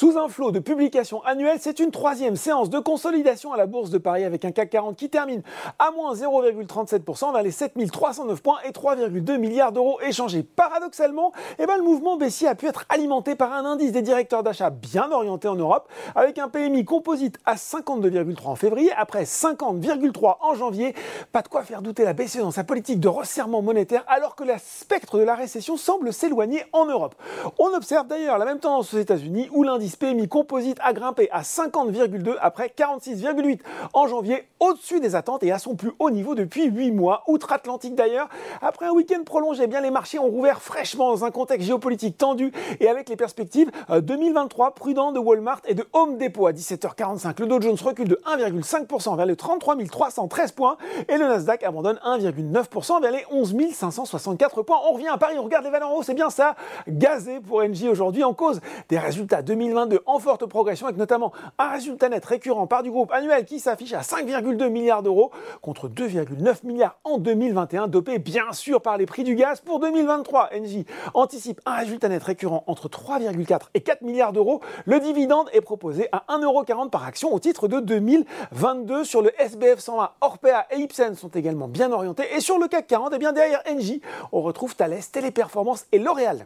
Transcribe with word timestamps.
Sous 0.00 0.16
un 0.16 0.28
flot 0.28 0.50
de 0.50 0.60
publications 0.60 1.22
annuelles, 1.24 1.58
c'est 1.60 1.78
une 1.78 1.90
troisième 1.90 2.34
séance 2.34 2.70
de 2.70 2.78
consolidation 2.78 3.52
à 3.52 3.58
la 3.58 3.66
bourse 3.66 3.90
de 3.90 3.98
Paris 3.98 4.24
avec 4.24 4.46
un 4.46 4.50
CAC 4.50 4.70
40 4.70 4.96
qui 4.96 5.10
termine 5.10 5.42
à 5.78 5.90
moins 5.90 6.14
0,37% 6.14 7.34
vers 7.34 7.42
les 7.42 7.50
7309 7.50 8.42
points 8.42 8.56
et 8.64 8.70
3,2 8.70 9.36
milliards 9.36 9.72
d'euros 9.72 10.00
échangés. 10.00 10.42
Paradoxalement, 10.42 11.32
eh 11.58 11.66
ben, 11.66 11.76
le 11.76 11.82
mouvement 11.82 12.16
baissier 12.16 12.48
a 12.48 12.54
pu 12.54 12.66
être 12.66 12.86
alimenté 12.88 13.34
par 13.34 13.52
un 13.52 13.66
indice 13.66 13.92
des 13.92 14.00
directeurs 14.00 14.42
d'achat 14.42 14.70
bien 14.70 15.12
orienté 15.12 15.48
en 15.48 15.54
Europe 15.54 15.86
avec 16.14 16.38
un 16.38 16.48
PMI 16.48 16.86
composite 16.86 17.36
à 17.44 17.56
52,3 17.56 18.46
en 18.46 18.56
février 18.56 18.90
après 18.96 19.24
50,3 19.24 20.36
en 20.40 20.54
janvier. 20.54 20.94
Pas 21.30 21.42
de 21.42 21.48
quoi 21.48 21.62
faire 21.62 21.82
douter 21.82 22.04
la 22.04 22.14
BCE 22.14 22.38
dans 22.38 22.52
sa 22.52 22.64
politique 22.64 23.00
de 23.00 23.08
resserrement 23.08 23.60
monétaire 23.60 24.04
alors 24.06 24.34
que 24.34 24.44
la 24.44 24.56
spectre 24.58 25.18
de 25.18 25.24
la 25.24 25.34
récession 25.34 25.76
semble 25.76 26.10
s'éloigner 26.14 26.64
en 26.72 26.86
Europe. 26.86 27.14
On 27.58 27.74
observe 27.74 28.06
d'ailleurs 28.06 28.38
la 28.38 28.46
même 28.46 28.60
tendance 28.60 28.94
aux 28.94 28.98
États-Unis 28.98 29.50
où 29.52 29.62
l'indice 29.62 29.89
PMI 29.96 30.28
composite 30.28 30.78
a 30.82 30.92
grimpé 30.92 31.28
à 31.30 31.42
50,2 31.42 32.36
après 32.40 32.72
46,8 32.76 33.60
en 33.92 34.06
janvier, 34.06 34.46
au-dessus 34.60 35.00
des 35.00 35.14
attentes 35.14 35.42
et 35.42 35.52
à 35.52 35.58
son 35.58 35.74
plus 35.74 35.92
haut 35.98 36.10
niveau 36.10 36.34
depuis 36.34 36.66
8 36.66 36.90
mois. 36.92 37.24
Outre-Atlantique 37.26 37.94
d'ailleurs, 37.94 38.28
après 38.62 38.86
un 38.86 38.92
week-end 38.92 39.22
prolongé, 39.24 39.62
eh 39.64 39.66
bien 39.66 39.80
les 39.80 39.90
marchés 39.90 40.18
ont 40.18 40.28
rouvert 40.28 40.60
fraîchement 40.60 41.10
dans 41.10 41.24
un 41.24 41.30
contexte 41.30 41.66
géopolitique 41.66 42.18
tendu 42.18 42.52
et 42.80 42.88
avec 42.88 43.08
les 43.08 43.16
perspectives 43.16 43.70
2023 43.90 44.66
euh, 44.66 44.70
prudents 44.70 45.12
de 45.12 45.18
Walmart 45.18 45.60
et 45.66 45.74
de 45.74 45.86
Home 45.92 46.18
Depot 46.18 46.46
à 46.46 46.52
17h45. 46.52 47.40
Le 47.40 47.46
Dow 47.46 47.60
Jones 47.60 47.76
recule 47.82 48.08
de 48.08 48.20
1,5% 48.26 49.16
vers 49.16 49.26
les 49.26 49.36
33 49.36 49.76
313 49.90 50.52
points 50.52 50.76
et 51.08 51.16
le 51.16 51.26
Nasdaq 51.26 51.62
abandonne 51.62 51.98
1,9% 52.04 53.00
vers 53.00 53.10
les 53.10 53.24
11 53.30 53.54
564 53.72 54.62
points. 54.62 54.78
On 54.88 54.94
revient 54.94 55.08
à 55.08 55.18
Paris, 55.18 55.36
on 55.38 55.44
regarde 55.44 55.64
les 55.64 55.70
valeurs 55.70 55.90
en 55.90 55.96
haut, 55.96 56.02
c'est 56.02 56.14
bien 56.14 56.30
ça, 56.30 56.54
gazé 56.88 57.40
pour 57.40 57.62
NJ 57.62 57.84
aujourd'hui 57.84 58.24
en 58.24 58.34
cause 58.34 58.60
des 58.88 58.98
résultats 58.98 59.42
2022 59.86 60.02
en 60.06 60.18
forte 60.18 60.46
progression 60.46 60.86
avec 60.86 60.98
notamment 60.98 61.32
un 61.58 61.70
résultat 61.70 62.08
net 62.08 62.24
récurrent 62.24 62.66
par 62.66 62.82
du 62.82 62.90
groupe 62.90 63.12
annuel 63.12 63.44
qui 63.44 63.60
s'affiche 63.60 63.92
à 63.92 64.00
5,2 64.00 64.68
milliards 64.68 65.02
d'euros 65.02 65.30
contre 65.62 65.88
2,9 65.88 66.66
milliards 66.66 66.98
en 67.04 67.18
2021, 67.18 67.88
dopé 67.88 68.18
bien 68.18 68.52
sûr 68.52 68.80
par 68.82 68.98
les 68.98 69.06
prix 69.06 69.24
du 69.24 69.34
gaz. 69.34 69.60
Pour 69.60 69.80
2023, 69.80 70.50
NJ 70.60 70.84
anticipe 71.14 71.60
un 71.66 71.76
résultat 71.76 72.08
net 72.08 72.22
récurrent 72.22 72.64
entre 72.66 72.88
3,4 72.88 73.68
et 73.74 73.80
4 73.80 74.02
milliards 74.02 74.32
d'euros. 74.32 74.60
Le 74.84 75.00
dividende 75.00 75.48
est 75.52 75.60
proposé 75.60 76.08
à 76.12 76.24
1,40€ 76.28 76.90
par 76.90 77.04
action 77.04 77.32
au 77.32 77.38
titre 77.38 77.68
de 77.68 77.80
2022 77.80 79.04
sur 79.04 79.22
le 79.22 79.30
SBF 79.40 79.78
120. 79.78 80.10
Orpea 80.20 80.66
et 80.70 80.76
Ipsen 80.76 81.14
sont 81.14 81.28
également 81.28 81.68
bien 81.68 81.92
orientés 81.92 82.34
et 82.34 82.40
sur 82.40 82.58
le 82.58 82.68
CAC 82.68 82.86
40, 82.86 83.12
et 83.12 83.16
eh 83.16 83.18
bien 83.18 83.32
derrière 83.32 83.62
NJ, 83.70 84.00
on 84.32 84.42
retrouve 84.42 84.74
Thales, 84.74 85.00
Téléperformance 85.12 85.86
et 85.92 85.98
L'Oréal. 85.98 86.44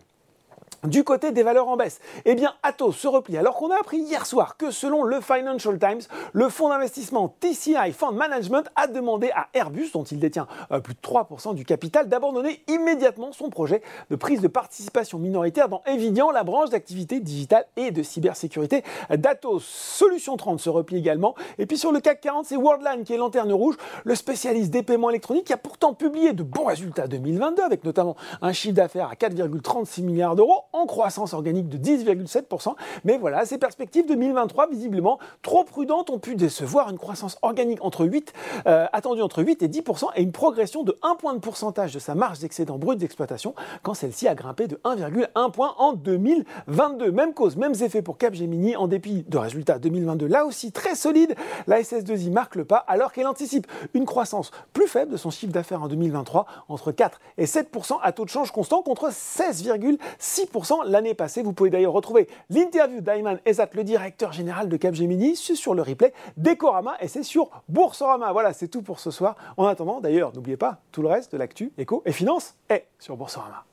Du 0.84 1.02
côté 1.02 1.32
des 1.32 1.42
valeurs 1.42 1.68
en 1.68 1.76
baisse, 1.76 1.98
eh 2.26 2.34
bien 2.34 2.52
Atos 2.62 2.92
se 2.92 3.08
replie 3.08 3.38
alors 3.38 3.54
qu'on 3.54 3.70
a 3.70 3.76
appris 3.76 3.98
hier 3.98 4.26
soir 4.26 4.58
que 4.58 4.70
selon 4.70 5.02
le 5.02 5.22
Financial 5.22 5.78
Times, 5.78 6.02
le 6.34 6.50
fonds 6.50 6.68
d'investissement 6.68 7.34
TCI 7.40 7.92
Fund 7.92 8.12
Management 8.12 8.68
a 8.76 8.86
demandé 8.86 9.30
à 9.34 9.48
Airbus, 9.54 9.92
dont 9.94 10.04
il 10.04 10.18
détient 10.18 10.46
euh, 10.72 10.80
plus 10.80 10.92
de 10.92 11.00
3% 11.00 11.54
du 11.54 11.64
capital, 11.64 12.10
d'abandonner 12.10 12.62
immédiatement 12.68 13.32
son 13.32 13.48
projet 13.48 13.80
de 14.10 14.16
prise 14.16 14.42
de 14.42 14.48
participation 14.48 15.18
minoritaire 15.18 15.70
dans 15.70 15.82
Evidian, 15.86 16.30
la 16.30 16.44
branche 16.44 16.68
d'activité 16.68 17.20
digitale 17.20 17.64
et 17.76 17.90
de 17.90 18.02
cybersécurité 18.02 18.82
d'Atos. 19.08 19.64
Solution 19.64 20.36
30 20.36 20.60
se 20.60 20.68
replie 20.68 20.98
également. 20.98 21.34
Et 21.56 21.64
puis 21.64 21.78
sur 21.78 21.92
le 21.92 22.00
CAC 22.00 22.20
40, 22.20 22.44
c'est 22.44 22.56
Worldline 22.56 23.04
qui 23.04 23.14
est 23.14 23.18
lanterne 23.18 23.52
rouge, 23.54 23.76
le 24.04 24.14
spécialiste 24.14 24.70
des 24.70 24.82
paiements 24.82 25.08
électroniques 25.08 25.46
qui 25.46 25.54
a 25.54 25.58
pourtant 25.58 25.94
publié 25.94 26.34
de 26.34 26.42
bons 26.42 26.66
résultats 26.66 27.06
2022 27.06 27.62
avec 27.62 27.84
notamment 27.84 28.16
un 28.42 28.52
chiffre 28.52 28.74
d'affaires 28.74 29.08
à 29.08 29.14
4,36 29.14 30.02
milliards 30.02 30.36
d'euros 30.36 30.64
en 30.74 30.86
croissance 30.86 31.32
organique 31.32 31.68
de 31.68 31.78
10,7%. 31.78 32.74
Mais 33.04 33.16
voilà, 33.16 33.46
ces 33.46 33.58
perspectives 33.58 34.06
2023, 34.06 34.68
visiblement 34.68 35.18
trop 35.42 35.64
prudentes, 35.64 36.10
ont 36.10 36.18
pu 36.18 36.34
décevoir 36.34 36.90
une 36.90 36.98
croissance 36.98 37.38
organique 37.42 37.82
entre 37.82 38.04
8, 38.04 38.32
euh, 38.66 38.86
attendue 38.92 39.22
entre 39.22 39.42
8 39.42 39.62
et 39.62 39.68
10% 39.68 40.08
et 40.16 40.22
une 40.22 40.32
progression 40.32 40.82
de 40.82 40.98
1 41.02 41.14
point 41.14 41.34
de 41.34 41.38
pourcentage 41.38 41.94
de 41.94 41.98
sa 42.00 42.14
marge 42.14 42.40
d'excédent 42.40 42.76
brut 42.76 42.98
d'exploitation 42.98 43.54
quand 43.82 43.94
celle-ci 43.94 44.26
a 44.26 44.34
grimpé 44.34 44.66
de 44.66 44.80
1,1 44.84 45.52
point 45.52 45.74
en 45.78 45.92
2022. 45.92 47.12
Même 47.12 47.34
cause, 47.34 47.56
mêmes 47.56 47.74
effets 47.80 48.02
pour 48.02 48.18
Capgemini 48.18 48.74
en 48.74 48.88
dépit 48.88 49.24
de 49.28 49.38
résultats 49.38 49.78
2022 49.78 50.26
là 50.26 50.44
aussi 50.44 50.72
très 50.72 50.96
solides. 50.96 51.36
La 51.68 51.80
SS2I 51.80 52.32
marque 52.32 52.56
le 52.56 52.64
pas 52.64 52.78
alors 52.88 53.12
qu'elle 53.12 53.28
anticipe 53.28 53.68
une 53.94 54.06
croissance 54.06 54.50
plus 54.72 54.88
faible 54.88 55.12
de 55.12 55.16
son 55.16 55.30
chiffre 55.30 55.52
d'affaires 55.52 55.82
en 55.82 55.88
2023 55.88 56.46
entre 56.68 56.90
4 56.90 57.20
et 57.38 57.44
7% 57.44 57.98
à 58.02 58.10
taux 58.10 58.24
de 58.24 58.30
change 58.30 58.50
constant 58.50 58.82
contre 58.82 59.10
16,6% 59.10 60.63
l'année 60.86 61.14
passée. 61.14 61.42
Vous 61.42 61.52
pouvez 61.52 61.70
d'ailleurs 61.70 61.92
retrouver 61.92 62.28
l'interview 62.50 63.00
d'Ayman 63.00 63.38
Ezat, 63.44 63.68
le 63.74 63.84
directeur 63.84 64.32
général 64.32 64.68
de 64.68 64.76
Capgemini, 64.76 65.36
sur 65.36 65.74
le 65.74 65.82
replay 65.82 66.12
d'Ecorama 66.36 66.96
et 67.00 67.08
c'est 67.08 67.22
sur 67.22 67.50
Boursorama. 67.68 68.32
Voilà, 68.32 68.52
c'est 68.52 68.68
tout 68.68 68.82
pour 68.82 69.00
ce 69.00 69.10
soir. 69.10 69.36
En 69.56 69.66
attendant, 69.66 70.00
d'ailleurs, 70.00 70.32
n'oubliez 70.34 70.56
pas, 70.56 70.78
tout 70.92 71.02
le 71.02 71.08
reste 71.08 71.32
de 71.32 71.38
l'actu, 71.38 71.72
éco 71.78 72.02
et 72.06 72.12
finance 72.12 72.54
est 72.68 72.86
sur 72.98 73.16
Boursorama. 73.16 73.64